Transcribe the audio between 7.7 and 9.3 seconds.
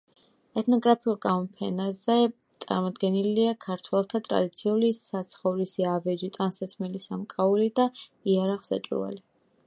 და იარაღ-საჭურველი.